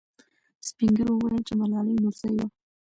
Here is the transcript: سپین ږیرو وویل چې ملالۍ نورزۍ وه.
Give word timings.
سپین 0.67 0.91
ږیرو 0.97 1.13
وویل 1.15 1.41
چې 1.47 1.53
ملالۍ 1.59 1.95
نورزۍ 2.03 2.31
وه. 2.37 2.45